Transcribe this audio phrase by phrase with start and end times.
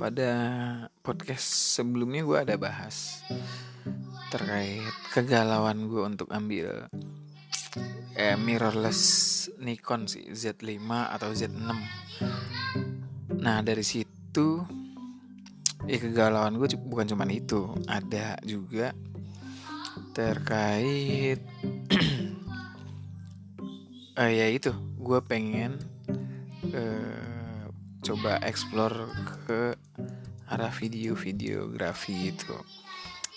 [0.00, 0.32] pada
[1.04, 3.20] podcast sebelumnya gue ada bahas
[4.32, 4.80] terkait
[5.12, 6.88] kegalauan gue untuk ambil
[8.16, 11.68] eh, mirrorless Nikon sih Z5 atau Z6
[13.44, 14.64] nah dari situ
[15.84, 18.96] ya kegalauan gue bukan cuma itu ada juga
[20.16, 21.44] terkait
[24.16, 25.76] eh, ya itu gue pengen
[26.72, 27.68] eh,
[28.00, 29.12] coba explore
[29.44, 29.76] ke
[30.60, 32.52] arah video videografi itu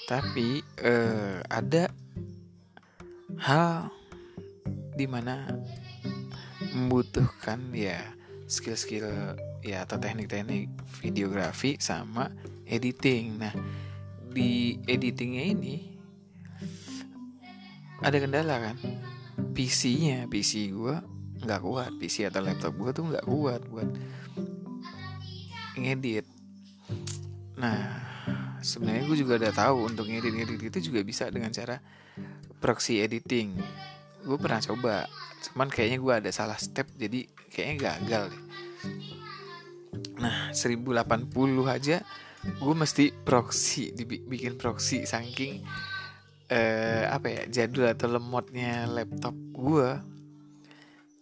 [0.04, 1.88] tapi eh, ada
[3.40, 3.88] hal
[4.94, 5.48] di mana
[6.76, 8.14] membutuhkan ya
[8.46, 10.70] skill-skill ya atau teknik-teknik
[11.02, 12.30] videografi sama
[12.68, 13.40] editing.
[13.40, 13.54] Nah,
[14.30, 15.76] di editingnya ini
[18.04, 18.78] ada kendala kan?
[19.54, 20.96] PC-nya, PC gue
[21.44, 23.90] nggak kuat, PC atau laptop gue tuh nggak kuat buat
[25.80, 26.33] ngedit.
[27.64, 27.80] Nah,
[28.60, 31.80] sebenarnya gue juga udah tahu untuk ngedit-ngedit itu juga bisa dengan cara
[32.60, 33.56] proxy editing.
[34.28, 35.08] Gue pernah coba,
[35.48, 38.44] cuman kayaknya gue ada salah step jadi kayaknya gagal deh.
[40.20, 41.32] Nah, 1080
[41.72, 42.04] aja
[42.44, 45.64] gue mesti proxy dibikin proxy saking
[46.52, 49.90] eh, apa ya jadul atau lemotnya laptop gue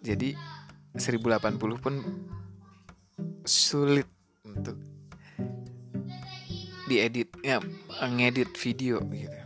[0.01, 0.33] jadi
[0.97, 1.93] 1080 pun
[3.45, 4.09] sulit
[6.91, 7.63] diedit ya
[8.03, 9.39] ngedit video gitu.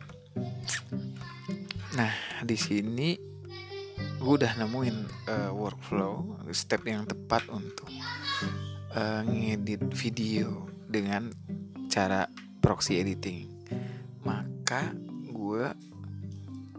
[1.94, 3.14] Nah di sini
[4.18, 4.98] gue udah nemuin
[5.30, 7.86] uh, workflow step yang tepat untuk
[8.98, 11.30] uh, ngedit video dengan
[11.94, 12.26] cara
[12.66, 13.46] proxy editing.
[14.26, 14.90] Maka
[15.30, 15.70] gue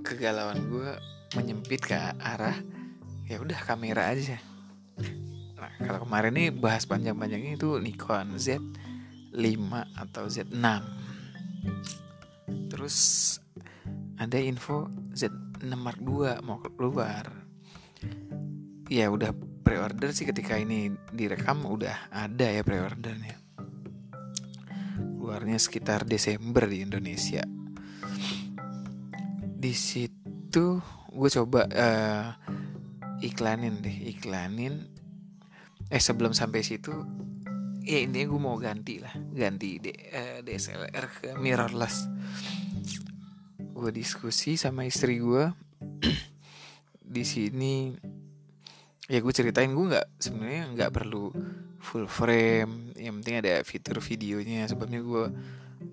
[0.03, 0.91] kegalauan gue
[1.39, 2.59] menyempit ke arah
[3.31, 4.43] ya udah kamera aja.
[5.55, 8.39] Nah kalau kemarin nih bahas panjang-panjangnya itu Nikon
[9.37, 10.65] Z5 atau Z6
[12.73, 12.97] terus
[14.17, 17.29] ada info Z6 Mark II mau keluar.
[18.87, 19.35] Ya udah
[19.67, 23.37] pre-order sih ketika ini direkam udah ada ya pre-ordernya.
[25.19, 27.43] Keluarnya sekitar Desember di Indonesia.
[29.57, 30.79] Di situ
[31.11, 32.27] gue coba uh,
[33.25, 34.87] iklanin deh iklanin.
[35.91, 36.95] Eh sebelum sampai situ
[37.87, 39.15] ya ini gue mau ganti lah.
[39.15, 42.11] Ganti D, uh, DSLR ke mirrorless.
[43.63, 45.47] Gue diskusi sama istri gue
[47.17, 47.95] di sini
[49.07, 51.31] ya gue ceritain gue nggak sebenarnya nggak perlu
[51.79, 52.91] full frame.
[52.99, 54.67] Yang penting ada fitur videonya.
[54.67, 55.25] Sebabnya gue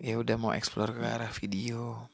[0.01, 2.09] ya udah mau explore ke arah video.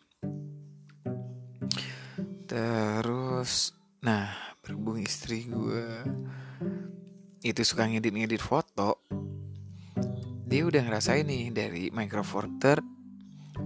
[2.43, 3.71] Terus
[4.03, 6.03] nah berhubung istri gue
[7.39, 8.99] itu suka ngedit-ngedit foto
[10.49, 12.81] dia udah ngerasain nih dari Micro Four Third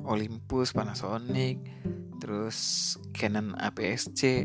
[0.03, 1.63] Olympus Panasonic
[2.19, 4.43] terus Canon APS-C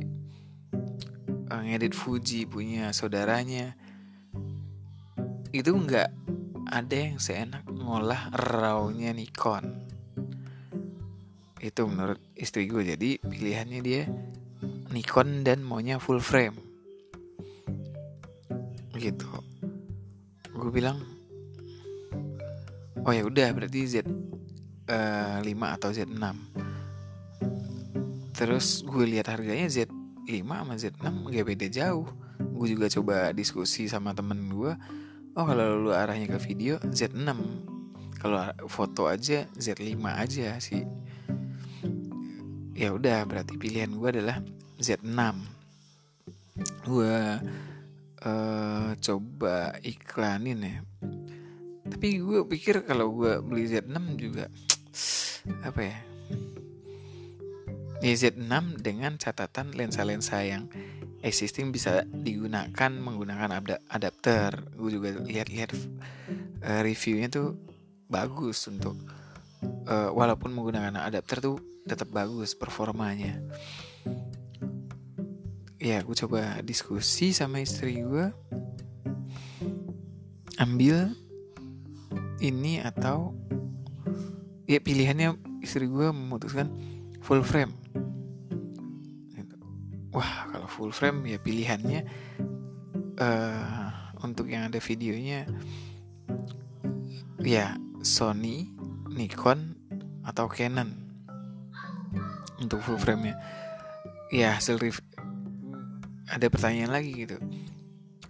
[1.68, 3.76] ngedit Fuji punya saudaranya.
[5.52, 6.08] Itu nggak
[6.68, 9.84] ada yang seenak ngolah rawnya Nikon.
[11.60, 14.08] Itu menurut istri gue jadi pilihannya dia
[14.88, 16.56] Nikon dan maunya full frame.
[18.96, 19.28] Gitu.
[20.56, 21.17] Gue bilang
[23.04, 24.06] oh ya udah berarti Z
[24.88, 26.24] uh, 5 atau Z6
[28.38, 29.90] terus gue lihat harganya Z
[30.28, 32.04] 5 sama Z6 gak beda jauh.
[32.38, 34.72] Gue juga coba diskusi sama temen gue
[35.34, 37.34] oh kalau lu arahnya ke video Z6
[38.20, 40.84] kalau foto aja Z5 aja sih.
[42.78, 44.38] Ya udah berarti pilihan gue adalah
[44.78, 45.18] Z6
[46.86, 47.18] gue
[48.26, 50.78] uh, coba iklanin ya
[51.88, 54.46] tapi gue pikir kalau gue beli Z6 juga
[55.64, 55.98] apa ya?
[57.98, 60.70] Ya Z6 dengan catatan lensa-lensa yang
[61.26, 63.58] existing bisa digunakan menggunakan
[63.90, 64.70] adapter.
[64.78, 65.74] Gue juga lihat-lihat
[66.62, 67.58] uh, reviewnya tuh
[68.06, 68.94] bagus untuk
[69.90, 71.56] uh, walaupun menggunakan adapter tuh
[71.90, 73.42] tetap bagus performanya.
[75.78, 78.30] Ya gue coba diskusi sama istri gue
[80.58, 81.14] ambil
[82.38, 83.34] ini atau
[84.68, 86.70] ya pilihannya istri gue memutuskan
[87.24, 87.74] full frame.
[90.14, 92.00] Wah kalau full frame ya pilihannya
[93.20, 93.88] uh,
[94.24, 95.46] untuk yang ada videonya
[97.42, 98.72] ya Sony,
[99.12, 99.76] Nikon
[100.24, 100.90] atau Canon.
[102.58, 103.36] Untuk full frame nya
[104.28, 104.76] ya hasil
[106.28, 107.40] ada pertanyaan lagi gitu.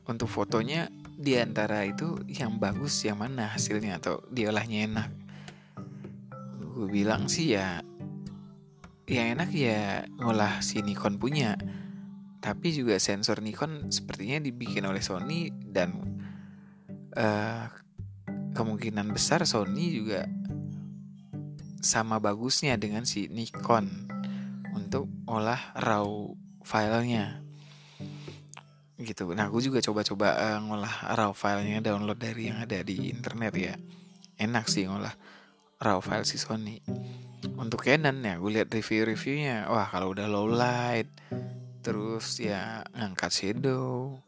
[0.09, 5.11] Untuk fotonya di antara itu yang bagus yang mana hasilnya atau diolahnya enak?
[6.79, 7.83] Gue bilang sih ya
[9.11, 11.59] yang enak ya ngolah si Nikon punya.
[12.39, 15.91] Tapi juga sensor Nikon sepertinya dibikin oleh Sony dan
[17.19, 17.67] uh,
[18.55, 20.23] kemungkinan besar Sony juga
[21.83, 24.07] sama bagusnya dengan si Nikon
[24.71, 26.07] untuk olah raw
[26.63, 27.48] filenya
[28.99, 29.31] gitu.
[29.31, 33.75] Nah, aku juga coba-coba uh, ngolah raw filenya download dari yang ada di internet ya.
[34.39, 35.15] Enak sih ngolah
[35.79, 36.83] raw file si Sony.
[37.55, 39.71] Untuk Canon ya, gue lihat review-reviewnya.
[39.71, 41.07] Wah, kalau udah low light,
[41.87, 44.19] terus ya ngangkat shadow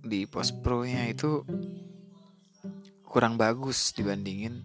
[0.00, 1.44] di post pro-nya itu
[3.04, 4.64] kurang bagus dibandingin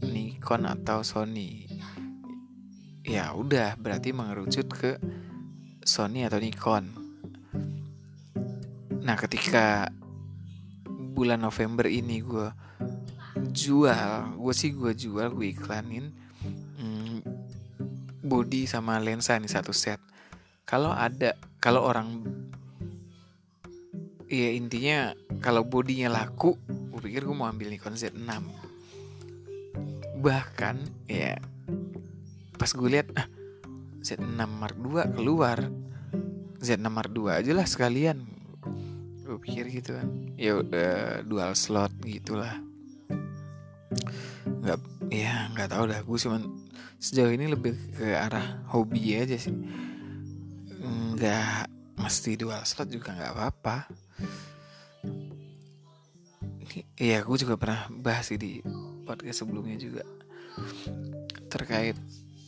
[0.00, 1.68] Nikon atau Sony.
[3.04, 4.96] Ya udah, berarti mengerucut ke
[5.84, 7.03] Sony atau Nikon
[9.04, 9.92] Nah ketika
[10.88, 12.48] bulan November ini gue
[13.52, 16.08] jual, gue sih gue jual, gue iklanin
[16.80, 17.20] hmm,
[18.24, 20.00] body sama lensa nih satu set.
[20.64, 22.24] Kalau ada, kalau orang,
[24.26, 25.12] ya intinya
[25.44, 28.24] kalau bodinya laku, gue pikir gue mau ambil Nikon Z6.
[30.24, 30.76] Bahkan
[31.12, 31.36] ya
[32.56, 33.28] pas gue lihat ah,
[34.00, 35.68] Z6 Mark II keluar
[36.64, 38.33] Z6 Mark II aja lah sekalian
[39.44, 40.08] pikir gitu kan.
[40.40, 42.56] Ya udah dual slot gitulah.
[44.64, 44.80] Nggak
[45.12, 46.00] ya nggak tahu dah.
[46.00, 46.48] Gue cuman
[46.96, 49.52] sejauh ini lebih ke arah hobi aja sih.
[51.14, 51.68] Nggak
[52.00, 53.76] mesti dual slot juga nggak apa-apa.
[56.98, 58.58] Iya, gue juga pernah bahas di
[59.06, 60.02] podcast sebelumnya juga
[61.46, 61.94] terkait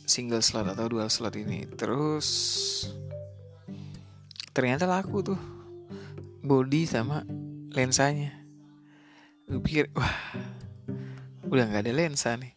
[0.03, 1.63] single slot atau dual slot ini.
[1.79, 2.27] Terus
[4.51, 5.39] ternyata laku tuh
[6.47, 7.27] body sama
[7.75, 8.31] lensanya.
[9.45, 10.15] Gue pikir wah
[11.51, 12.55] udah nggak ada lensa nih.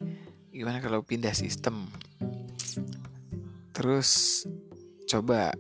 [0.54, 1.90] Gimana kalau pindah sistem?
[3.74, 4.42] Terus
[5.10, 5.50] coba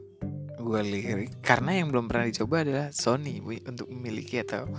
[0.60, 4.70] gue lirik karena yang belum pernah dicoba adalah Sony untuk memiliki atau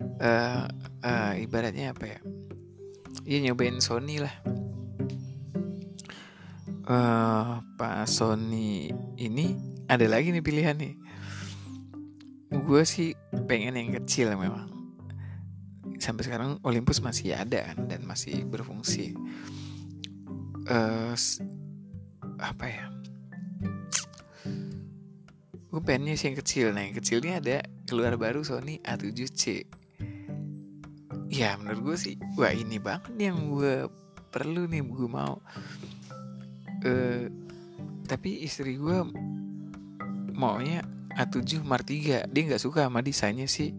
[0.00, 0.64] uh,
[1.04, 2.20] uh, ibaratnya apa ya
[3.30, 4.34] Iya nyobain Sony lah.
[6.90, 9.54] Uh, Pak Sony ini
[9.86, 10.98] ada lagi nih pilihan nih
[12.50, 13.14] gue sih
[13.46, 14.66] pengen yang kecil memang.
[16.02, 19.14] Sampai sekarang Olympus masih ada kan dan masih berfungsi.
[20.66, 21.14] Uh,
[22.42, 22.84] apa ya?
[25.70, 26.66] Gue pengennya sih yang kecil.
[26.74, 27.56] Nah yang kecilnya ada
[27.86, 29.66] keluar baru Sony A7C
[31.30, 33.86] ya menurut gue sih wah ini banget yang gue
[34.34, 35.38] perlu nih gue mau.
[36.82, 37.30] Uh,
[38.10, 38.98] tapi istri gue
[40.34, 40.82] maunya
[41.18, 43.74] A7 Mark 3 dia nggak suka sama desainnya si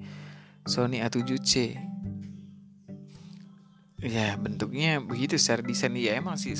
[0.68, 1.78] Sony A7C
[4.01, 5.94] ya bentuknya begitu secara desain.
[5.94, 6.57] Ya emang sih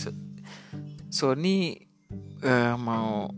[1.10, 1.74] Sony
[2.46, 3.34] uh, mau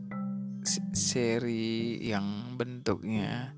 [0.93, 3.55] seri yang bentuknya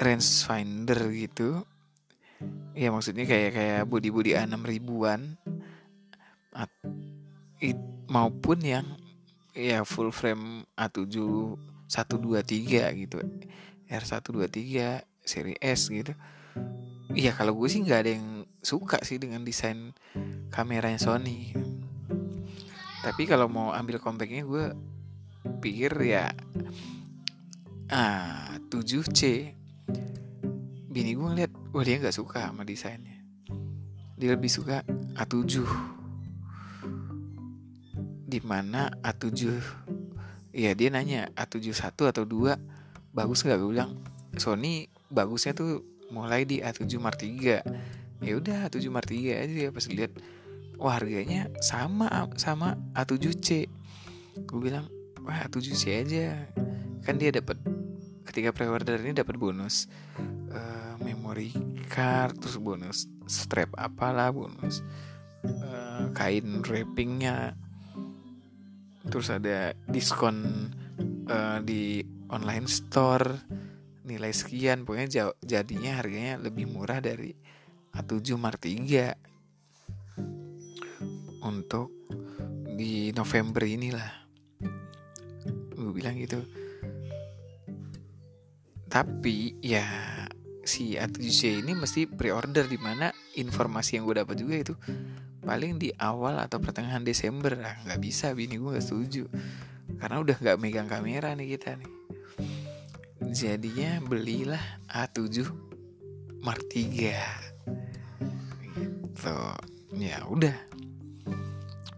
[0.00, 1.64] range finder gitu.
[2.72, 5.36] Ya maksudnya kayak kayak body A6 ribuan.
[8.10, 8.88] Maupun yang
[9.54, 11.14] ya full frame A7
[11.90, 13.18] 123 gitu.
[13.90, 16.14] R123 seri S gitu.
[17.10, 19.90] Iya kalau gue sih nggak ada yang suka sih dengan desain
[20.54, 21.50] kameranya Sony.
[23.02, 24.64] Tapi kalau mau ambil compactnya gue
[25.58, 26.30] pikir ya
[27.90, 29.56] ah 7C
[30.90, 33.18] Bini gue ngeliat wah dia nggak suka sama desainnya.
[34.20, 34.84] Dia lebih suka
[35.16, 35.64] A7
[38.30, 39.58] Di mana A7
[40.50, 42.58] Iya dia nanya A71 atau 2
[43.14, 43.58] bagus nggak?
[43.58, 44.02] Gue bilang
[44.34, 49.70] Sony bagusnya tuh mulai di A7 Mark 3 ya udah A7 Mark 3 aja ya
[49.70, 50.12] pas lihat
[50.76, 53.70] wah harganya sama sama A7C
[54.46, 54.86] gue bilang
[55.22, 56.50] wah A7C aja.
[57.00, 57.56] Kan dia dapat
[58.28, 59.90] ketika pre-order ini dapat bonus
[60.54, 61.50] uh, memory
[61.90, 64.86] card terus bonus strap apalah bonus
[65.42, 67.58] uh, kain wrappingnya
[69.08, 70.68] terus ada diskon
[71.30, 73.40] uh, di online store
[74.04, 74.84] nilai sekian.
[74.84, 77.32] Pokoknya jadinya harganya lebih murah dari
[77.94, 79.14] A7 Mark 3
[81.46, 81.90] untuk
[82.76, 84.10] di November inilah.
[85.74, 86.44] Gue bilang gitu.
[88.90, 89.86] Tapi ya
[90.66, 94.74] si A7C ini mesti pre-order di mana informasi yang gue dapat juga itu
[95.40, 97.80] paling di awal atau pertengahan Desember lah.
[97.88, 99.24] Nggak bisa bini gue nggak setuju.
[99.96, 101.90] Karena udah nggak megang kamera nih kita nih.
[103.30, 105.44] Jadinya belilah A7
[106.40, 107.12] Mark 3
[108.64, 109.38] gitu.
[109.96, 110.56] Ya udah.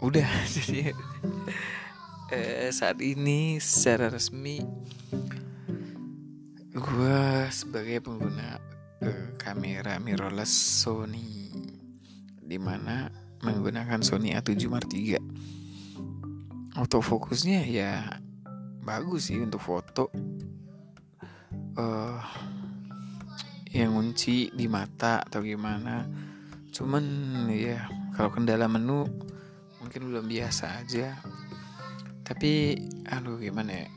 [0.02, 0.26] Udah.
[0.54, 0.90] Jadi
[2.34, 4.62] eh, saat ini secara resmi
[6.72, 7.20] gue
[7.52, 8.58] sebagai pengguna
[9.02, 11.54] eh, kamera mirrorless Sony.
[12.42, 15.52] Di mana menggunakan Sony A7 Mark 3
[16.76, 18.20] autofokusnya ya
[18.82, 20.08] bagus sih untuk foto.
[21.72, 22.20] Uh,
[23.72, 26.04] yang ngunci di mata atau gimana.
[26.72, 27.04] Cuman
[27.49, 29.08] ya kalau kendala menu
[29.80, 31.16] mungkin belum biasa aja.
[32.25, 32.76] Tapi
[33.08, 33.88] aduh gimana ya?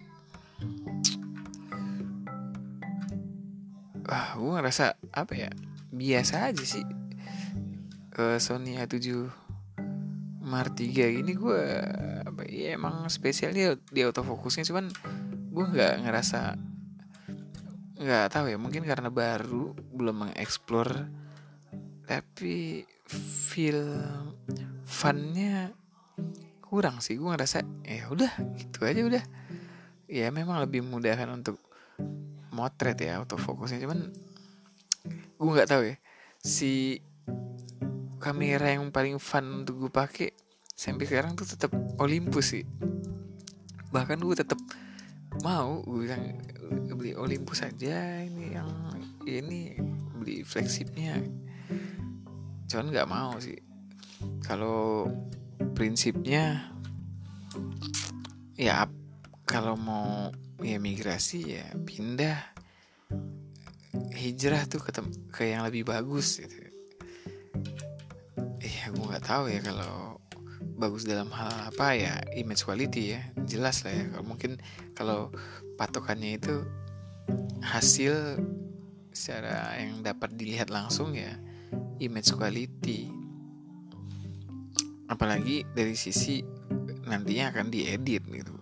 [4.08, 5.52] Ah gue ngerasa apa ya?
[5.92, 7.05] Biasa aja sih
[8.20, 9.28] uh, Sony A7
[10.46, 11.64] Mark 3 ini gue
[12.46, 14.92] ya emang spesialnya di autofokusnya cuman
[15.56, 16.54] gue nggak ngerasa
[17.96, 21.10] nggak tahu ya mungkin karena baru belum mengeksplor.
[22.06, 22.86] Tapi
[23.50, 23.82] feel
[24.86, 25.74] funnya
[26.62, 29.24] kurang sih gue ngerasa ya udah gitu aja udah.
[30.06, 31.58] Ya memang lebih mudah kan untuk
[32.54, 34.14] motret ya autofokusnya cuman
[35.36, 35.96] gue nggak tahu ya
[36.40, 37.04] si
[38.26, 40.34] kamera yang paling fun untuk gue pakai
[40.66, 41.70] sampai sekarang tuh tetap
[42.02, 42.66] Olympus sih.
[43.94, 44.58] Bahkan gue tetap
[45.46, 46.42] mau gue bilang
[46.98, 48.66] beli Olympus saja ini yang
[49.30, 49.78] ini
[50.18, 51.22] beli flagshipnya.
[52.66, 53.62] Cuman nggak mau sih.
[54.42, 55.06] Kalau
[55.78, 56.74] prinsipnya
[58.58, 58.90] ya
[59.46, 60.34] kalau mau
[60.66, 62.42] ya migrasi ya pindah
[64.18, 64.92] hijrah tuh ke,
[65.30, 66.65] ke yang lebih bagus gitu
[68.66, 70.18] ya gue nggak tahu ya kalau
[70.76, 74.06] bagus dalam hal apa ya image quality ya jelas lah ya.
[74.12, 74.52] Kalau mungkin
[74.98, 75.20] kalau
[75.80, 76.66] patokannya itu
[77.64, 78.42] hasil
[79.16, 81.38] secara yang dapat dilihat langsung ya
[82.02, 83.08] image quality.
[85.06, 86.42] Apalagi dari sisi
[87.06, 88.56] nantinya akan diedit gitu.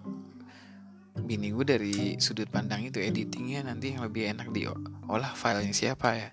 [1.24, 6.30] Bini gue dari sudut pandang itu editingnya nanti yang lebih enak diolah filenya siapa ya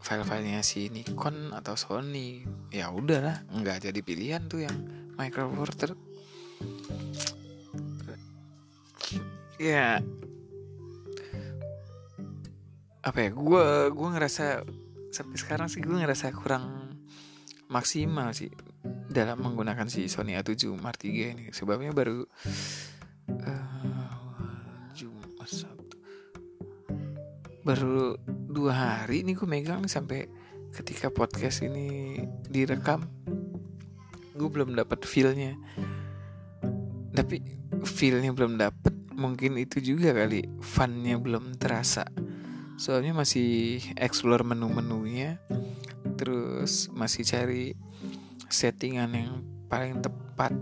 [0.00, 2.42] file-filenya si Nikon atau Sony.
[2.72, 4.76] Ya udahlah nggak jadi pilihan tuh yang
[5.14, 5.90] micro four Porter
[9.60, 10.02] ya.
[13.04, 14.64] Apa ya gue gue ngerasa
[15.12, 16.96] sampai sekarang sih gue ngerasa kurang
[17.70, 18.50] maksimal sih
[19.08, 21.44] dalam menggunakan si Sony A7 Mark III ini.
[21.52, 22.24] Sebabnya baru
[23.28, 23.74] uh,
[27.64, 28.20] baru
[28.54, 30.30] dua hari ini gue megang sampai
[30.70, 33.10] ketika podcast ini direkam
[34.34, 35.58] gue belum dapat feelnya.
[37.14, 37.42] Tapi
[37.82, 42.06] feelnya belum dapat mungkin itu juga kali funnya belum terasa.
[42.78, 45.38] Soalnya masih explore menu-menunya
[46.14, 47.74] terus masih cari
[48.46, 49.32] settingan yang
[49.66, 50.54] paling tepat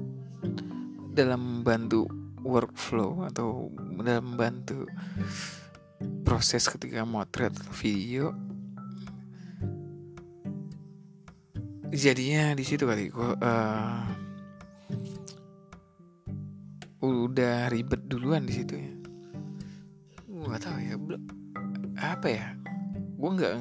[1.13, 2.09] dalam membantu
[2.41, 3.69] workflow atau
[4.01, 4.89] dalam membantu
[6.23, 8.33] proses ketika motret video.
[11.93, 14.01] Jadinya di situ kali gue uh,
[17.03, 18.93] udah ribet duluan di situ ya.
[20.25, 20.97] Gue tahu ya
[22.01, 22.49] apa ya
[22.93, 23.55] gue nggak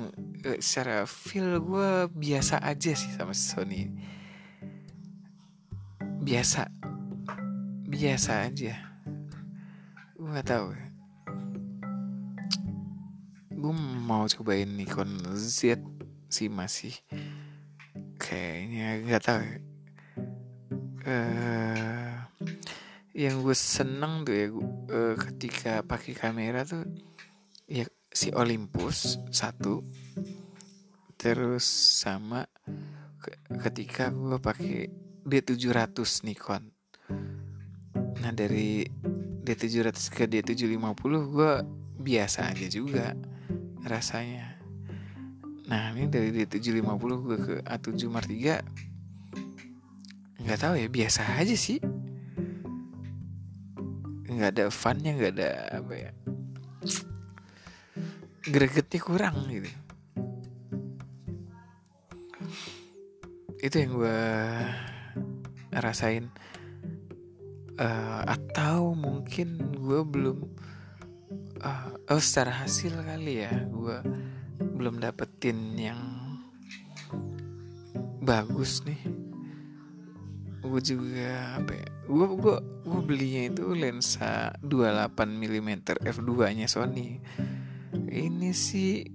[0.64, 3.92] secara feel gue biasa aja sih sama Sony.
[6.24, 6.72] Biasa
[7.92, 8.80] biasa aja.
[10.16, 10.91] Gue nggak tahu ya
[13.62, 15.78] gue mau cobain Nikon Z
[16.34, 16.98] sih masih.
[18.18, 19.42] Kayaknya nggak tahu
[21.06, 22.14] uh,
[23.14, 26.90] yang gue seneng tuh ya uh, ketika pakai kamera tuh
[27.70, 29.86] ya si Olympus satu.
[31.22, 31.62] Terus
[32.02, 32.50] sama
[33.62, 34.90] ketika gue pakai
[35.22, 36.66] D700 Nikon.
[38.26, 38.90] Nah dari
[39.46, 41.54] D700 ke D750 gue
[42.02, 43.14] biasa aja juga
[43.86, 44.58] rasanya.
[45.72, 48.92] Nah ini dari D750 gue ke A7 Mark 3
[50.42, 51.78] Gak tahu ya biasa aja sih.
[54.32, 55.52] Gak ada funnya gak ada
[55.84, 56.12] apa ya
[58.42, 59.70] Gregetnya kurang gitu.
[63.62, 64.22] Itu yang gue
[65.78, 66.34] rasain.
[67.78, 70.42] Uh, Atau mungkin gue belum
[71.62, 73.98] uh, Oh secara hasil kali ya Gue
[74.60, 76.02] belum dapetin yang
[78.22, 79.02] bagus nih.
[80.62, 85.70] Gue juga apa ya gue gue gue belinya itu lensa 28 mm
[86.06, 87.18] f2 nya Sony.
[88.12, 89.06] Ini sih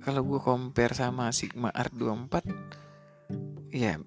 [0.00, 4.00] kalau gue compare sama Sigma Art 24 ya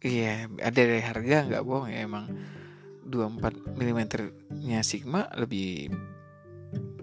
[0.00, 2.30] iya ada dari harga nggak bohong ya emang
[3.04, 4.00] 24 mm
[4.64, 5.92] nya Sigma lebih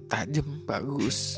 [0.09, 1.37] tajam bagus.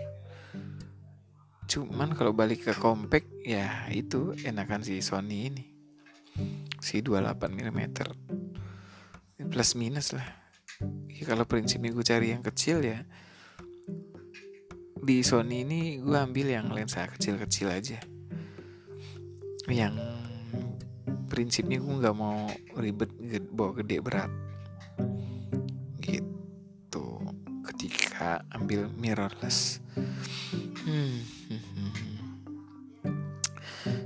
[1.68, 5.66] Cuman kalau balik ke compact ya itu enakan si Sony ini.
[6.80, 7.80] Si 28 mm.
[9.52, 10.28] Plus minus lah.
[11.12, 13.04] Ya, kalau prinsipnya gue cari yang kecil ya
[15.04, 18.00] di Sony ini gue ambil yang lensa kecil-kecil aja.
[19.68, 20.00] Yang
[21.28, 22.48] prinsipnya gue nggak mau
[22.80, 23.12] ribet
[23.52, 24.43] bawa gede berat
[28.64, 29.84] ketika ambil mirrorless.
[30.84, 31.20] Hmm.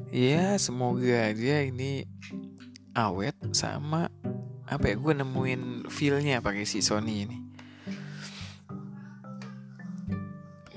[0.10, 2.10] ya semoga aja ini
[2.98, 4.10] awet sama
[4.66, 7.38] apa ya gue nemuin feelnya pakai si Sony ini.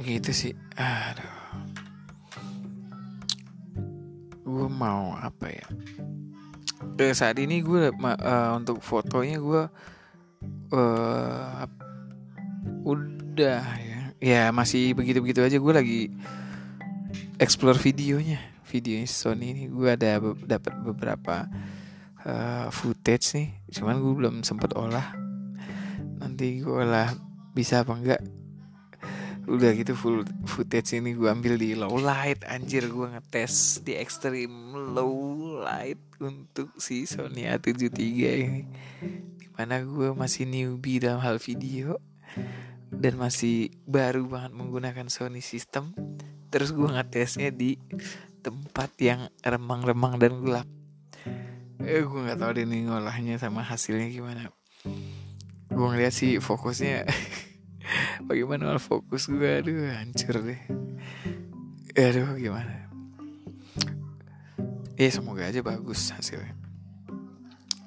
[0.00, 0.54] Gitu sih.
[0.76, 1.38] Aduh.
[4.44, 5.66] Gue mau apa ya?
[7.00, 9.62] Eh, saat ini gue uh, untuk fotonya gue
[10.76, 11.64] uh,
[12.84, 13.64] udah ya.
[14.20, 15.56] Ya masih begitu begitu aja.
[15.56, 16.00] Gue lagi
[17.40, 18.40] explore videonya.
[18.70, 19.64] Video Sony ini.
[19.66, 21.48] Gue ada be dapat beberapa
[22.22, 23.48] uh, footage nih.
[23.74, 25.16] Cuman gue belum sempet olah.
[26.20, 27.10] Nanti gue olah
[27.56, 28.22] bisa apa enggak.
[29.50, 32.46] Udah gitu full footage ini gue ambil di low light.
[32.46, 37.98] Anjir gue ngetes di extreme low light untuk si Sony A73
[38.46, 38.62] ini.
[39.34, 41.98] Di mana gue masih newbie dalam hal video
[42.90, 45.94] dan masih baru banget menggunakan Sony system.
[46.50, 47.78] Terus gue ngetesnya di
[48.42, 50.68] tempat yang remang-remang dan gelap.
[51.80, 54.50] Eh gue nggak tahu deh nih ngolahnya sama hasilnya gimana.
[55.70, 57.06] Gue ngeliat sih fokusnya.
[58.28, 60.60] Bagaimana fokus gue aduh hancur deh.
[61.94, 62.90] Aduh gimana?
[65.00, 66.52] Ya semoga aja bagus hasilnya.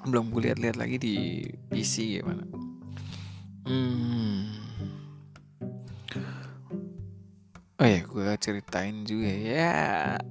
[0.07, 1.15] Belum gue lihat-lihat lagi di
[1.69, 2.43] PC gimana.
[3.63, 4.62] Hmm.
[7.83, 9.75] Oh ya gue ceritain juga ya.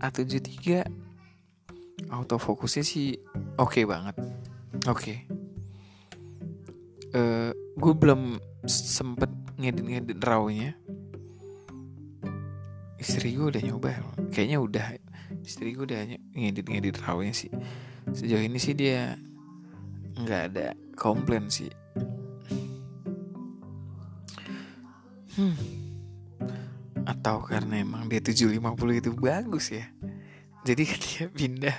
[0.01, 0.89] A73
[2.09, 3.21] autofokusnya sih
[3.61, 4.17] oke okay banget.
[4.89, 4.97] Oke.
[4.97, 5.19] Okay.
[7.13, 9.29] uh, gue belum sempet
[9.61, 10.73] ngedit-ngedit rawnya.
[12.97, 14.01] Istri gue udah nyoba.
[14.33, 14.87] Kayaknya udah.
[15.45, 16.01] Istri gue udah
[16.33, 17.53] ngedit-ngedit rawnya sih.
[18.17, 19.21] Sejauh ini sih dia
[20.17, 21.69] nggak ada komplain sih.
[25.37, 25.82] Hmm
[27.23, 28.59] atau karena emang dia 750
[28.99, 29.87] itu bagus ya.
[30.67, 31.79] Jadi dia pindah.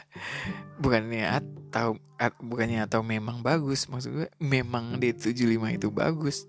[0.79, 6.47] Bukannya atau at, bukannya atau memang bagus maksud gue memang D75 itu bagus.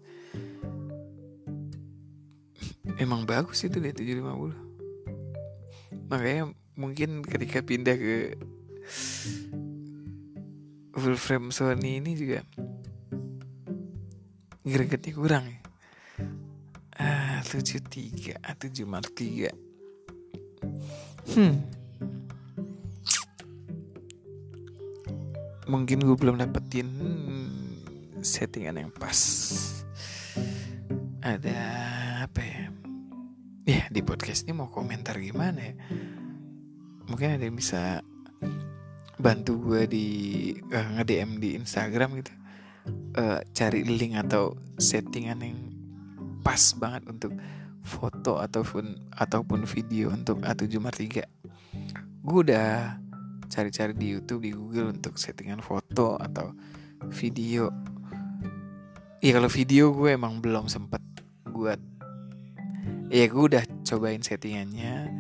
[3.02, 4.64] Emang bagus itu dia 750
[6.04, 8.37] makanya mungkin ketika pindah ke
[10.94, 12.44] full frame Sony ini juga
[14.62, 15.59] gregetnya kurang ya.
[16.94, 19.52] Ah 73 ah 7 mark 3
[21.37, 21.54] hmm.
[25.64, 26.88] Mungkin gue belum dapetin
[28.20, 29.16] settingan yang pas.
[31.24, 31.57] Ada
[32.28, 32.64] apa ya?
[33.64, 35.74] Ya di podcast ini mau komentar gimana ya?
[37.09, 38.04] Mungkin ada yang bisa
[39.16, 40.07] bantu gue di
[40.68, 42.33] uh, nge-DM di Instagram gitu.
[43.16, 45.73] Uh, cari link atau settingan yang
[46.44, 47.33] pas banget untuk
[47.85, 51.24] foto ataupun ataupun video untuk A7 Mark 3
[52.24, 52.96] gue udah
[53.52, 56.50] cari-cari di YouTube di Google untuk settingan foto atau
[57.12, 57.68] video.
[59.22, 61.00] Iya kalau video gue emang belum sempet
[61.46, 61.78] buat.
[63.12, 65.12] Ya gue udah cobain settingannya.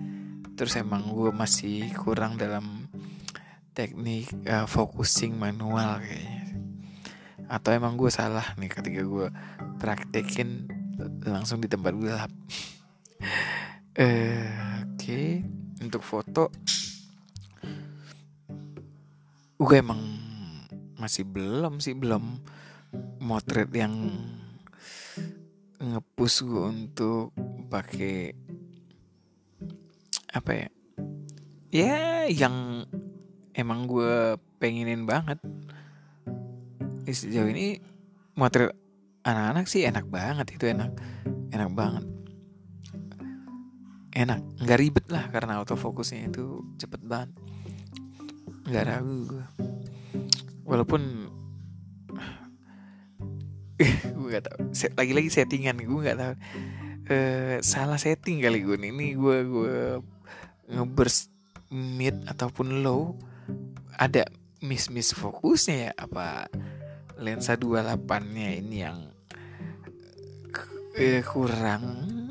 [0.58, 2.88] Terus emang gue masih kurang dalam
[3.76, 6.42] teknik uh, focusing manual kayaknya.
[7.46, 9.28] Atau emang gue salah nih ketika gue
[9.78, 10.66] praktekin
[11.24, 12.32] langsung di tempat gelap
[13.98, 14.48] uh,
[14.84, 15.44] oke okay.
[15.80, 16.50] untuk foto.
[19.54, 20.00] Gue emang
[20.98, 22.40] masih belum sih belum
[23.24, 23.92] motret yang
[25.80, 27.32] ngepus gue untuk
[27.70, 28.34] pakai
[30.34, 30.68] apa ya?
[31.74, 31.98] Ya
[32.30, 32.86] yang
[33.54, 35.38] emang gue pengenin banget.
[37.06, 37.78] Sejauh ini
[38.34, 38.74] motret
[39.24, 40.92] anak-anak sih enak banget itu enak.
[41.50, 42.04] Enak banget.
[44.14, 44.40] Enak.
[44.60, 47.32] Nggak ribet lah karena autofokusnya itu cepet banget.
[48.68, 49.44] Nggak ragu gue
[50.64, 51.28] walaupun
[54.16, 54.56] gue gak tau
[54.96, 56.34] lagi-lagi settingan gue gak tau
[57.12, 58.90] uh, salah setting kali gue nih.
[58.92, 59.76] Ini gue gue
[60.72, 61.28] ngeburst
[61.74, 63.18] mid ataupun low
[64.00, 64.24] ada
[64.64, 66.48] miss miss fokusnya ya apa
[67.20, 68.00] lensa 28
[68.32, 69.13] nya ini yang
[70.94, 71.82] uh, kurang.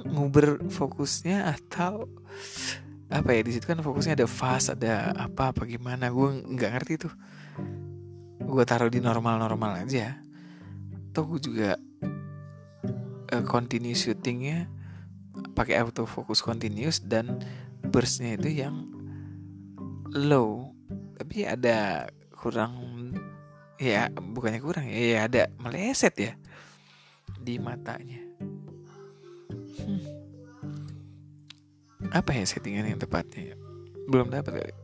[0.07, 2.07] Nguber fokusnya atau
[3.11, 3.41] apa ya?
[3.43, 6.09] Di situ kan fokusnya ada fast ada apa apa gimana.
[6.09, 7.13] Gue nggak ngerti tuh.
[8.43, 10.19] Gue taruh di normal normal aja.
[11.11, 11.71] Atau gue juga
[13.31, 14.67] uh, continue shootingnya
[15.53, 17.41] pakai autofocus continuous dan
[17.91, 18.89] burstnya itu yang
[20.13, 20.73] low.
[21.17, 22.93] Tapi ada kurang
[23.79, 26.33] ya bukannya kurang ya, ya ada meleset ya
[27.39, 28.32] di matanya
[29.83, 30.01] hmm.
[32.11, 33.55] apa ya settingan yang tepatnya
[34.07, 34.75] belum dapat kali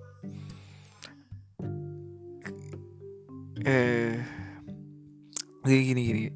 [3.67, 4.15] eh
[5.67, 6.31] gini gini gini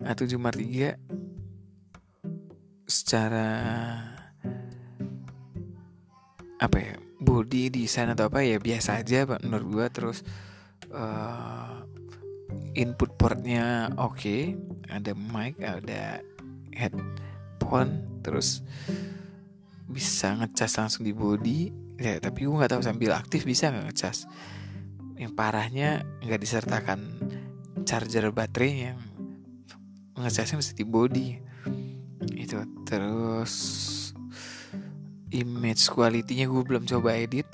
[0.00, 0.94] A7 Mark 3
[2.86, 3.48] secara
[6.60, 10.22] apa ya body desain atau apa ya biasa aja menurut gua terus
[10.92, 11.82] uh,
[12.74, 14.56] input portnya oke okay.
[14.88, 16.20] ada mic ada
[18.20, 18.66] terus
[19.86, 21.70] bisa ngecas langsung di body.
[22.00, 24.26] Ya tapi gue nggak tahu sambil aktif bisa nggak ngecas.
[25.20, 26.98] Yang parahnya nggak disertakan
[27.84, 28.98] charger baterai yang
[30.18, 31.28] ngecasnya mesti di body.
[32.34, 33.52] Itu terus
[35.30, 37.46] image quality-nya gue belum coba edit.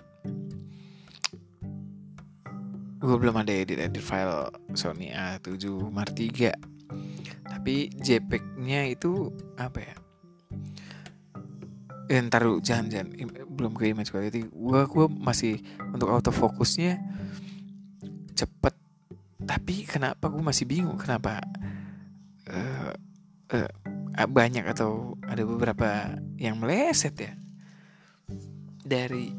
[2.96, 6.76] Gue belum ada edit edit file Sony A7 Mark 3
[7.46, 9.94] tapi JPEG-nya itu apa ya
[12.06, 13.08] eh, ntar dulu jangan jangan.
[13.50, 16.98] Belum ke image quality gue gue masih untuk autofocusnya
[18.36, 18.74] cepet.
[19.46, 20.98] Tapi kenapa gue masih bingung?
[20.98, 21.38] Kenapa
[22.50, 22.92] uh,
[23.54, 23.70] uh,
[24.26, 27.32] banyak atau ada beberapa yang meleset ya?
[28.86, 29.30] Dari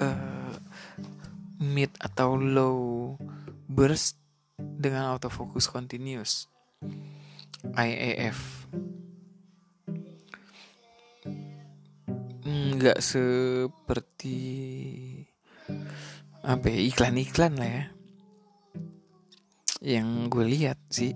[0.00, 0.54] uh,
[1.60, 2.78] mid atau low
[3.68, 4.16] burst
[4.58, 6.50] dengan autofocus continuous
[7.74, 8.66] IAF
[12.78, 14.38] nggak seperti
[16.42, 17.84] apa ya iklan-iklan lah ya
[19.78, 21.14] yang gue lihat sih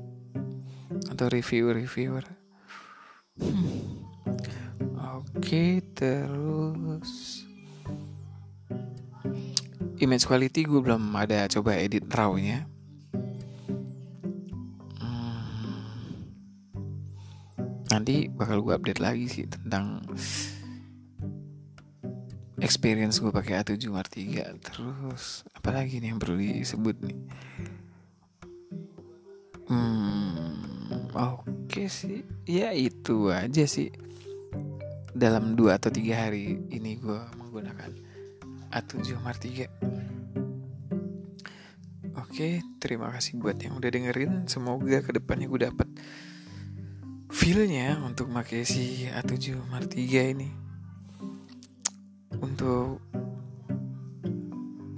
[1.10, 2.24] atau reviewer-reviewer.
[3.42, 4.06] Hmm.
[5.22, 7.42] Oke, terus
[9.98, 12.66] image quality gue belum ada coba edit raw-nya.
[15.02, 16.22] Hmm.
[17.90, 20.06] Nanti bakal gue update lagi sih tentang
[22.62, 27.18] experience gue pakai A7 Mark 3 terus apalagi nih yang perlu disebut nih
[31.12, 33.92] Oke sih, ya itu aja sih.
[35.12, 37.92] Dalam dua atau tiga hari ini gue menggunakan
[38.72, 39.68] A7 Mark 3.
[42.16, 44.48] Oke, terima kasih buat yang udah dengerin.
[44.48, 45.88] Semoga ke depannya gue dapet
[47.32, 50.61] feelnya untuk pakai si A7 Mark 3 ini.
[52.40, 53.02] Untuk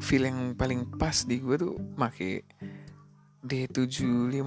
[0.04, 2.44] feel yang paling pas di gue tuh pakai
[3.40, 4.44] D750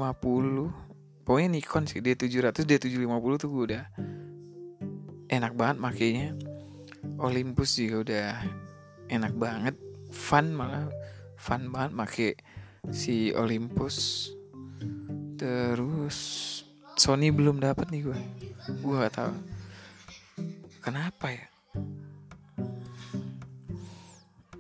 [1.26, 3.84] pokoknya Nikon sih D700 D750 tuh gue udah
[5.28, 6.30] enak banget makainya
[7.18, 8.28] Olympus juga udah
[9.10, 9.76] enak banget.
[10.14, 10.88] Fun malah
[11.36, 12.30] fun banget make
[12.94, 14.30] si Olympus.
[15.38, 16.18] Terus
[16.98, 18.20] Sony belum dapat nih gue
[18.82, 19.34] gue gak tahu.
[20.82, 21.46] Kenapa ya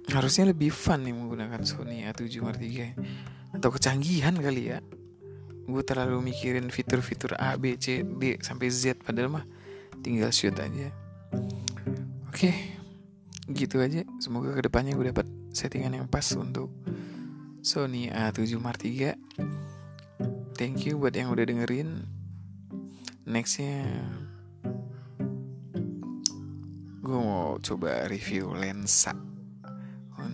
[0.08, 2.96] harusnya lebih fun nih menggunakan Sony A7 Mark III
[3.60, 4.80] atau kecanggihan kali ya.
[5.67, 9.46] Gue terlalu mikirin fitur-fitur A B C D sampai Z padahal mah
[10.00, 10.88] tinggal shoot aja.
[12.32, 12.56] Oke
[13.52, 14.08] gitu aja.
[14.24, 16.72] Semoga ke depannya gue dapat settingan yang pas untuk
[17.60, 19.12] Sony A7 Mark III
[20.56, 22.08] thank you buat yang udah dengerin.
[23.28, 23.84] Nextnya
[27.04, 29.37] gue mau coba review lensa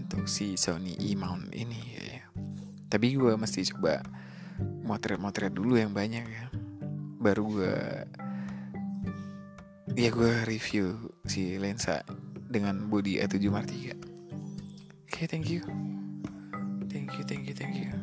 [0.03, 2.27] untuk si Sony E-mount ini ya.
[2.91, 4.03] tapi gue mesti coba
[4.83, 6.45] motret-motret dulu yang banyak ya.
[7.23, 7.75] Baru gue
[9.95, 12.03] ya gue review si lensa
[12.49, 14.01] dengan body A7 Mark 3 oke
[15.09, 15.61] okay, thank you.
[16.89, 18.02] Thank you thank you thank you